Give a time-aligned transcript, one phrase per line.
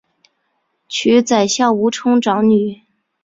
[0.89, 2.81] 娶宰相吴充长女。